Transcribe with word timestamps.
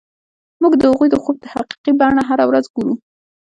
موږ 0.61 0.73
د 0.77 0.81
هغوی 0.89 1.07
د 1.11 1.15
خوب 1.23 1.37
حقیقي 1.53 1.91
بڼه 1.99 2.21
هره 2.29 2.45
ورځ 2.49 2.65
ګورو 2.75 2.93